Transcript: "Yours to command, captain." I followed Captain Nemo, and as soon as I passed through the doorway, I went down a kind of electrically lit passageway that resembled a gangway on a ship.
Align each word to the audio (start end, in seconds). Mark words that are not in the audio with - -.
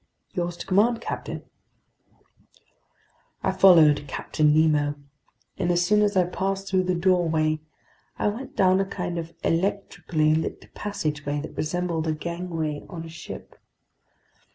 "Yours 0.33 0.57
to 0.57 0.65
command, 0.65 0.99
captain." 0.99 1.43
I 3.43 3.51
followed 3.51 4.05
Captain 4.07 4.51
Nemo, 4.51 4.95
and 5.59 5.69
as 5.69 5.85
soon 5.85 6.01
as 6.01 6.17
I 6.17 6.23
passed 6.25 6.67
through 6.67 6.85
the 6.85 6.95
doorway, 6.95 7.59
I 8.17 8.29
went 8.29 8.55
down 8.55 8.79
a 8.79 8.85
kind 8.85 9.19
of 9.19 9.35
electrically 9.43 10.33
lit 10.33 10.73
passageway 10.73 11.39
that 11.41 11.55
resembled 11.55 12.07
a 12.07 12.13
gangway 12.13 12.83
on 12.89 13.05
a 13.05 13.09
ship. 13.09 13.59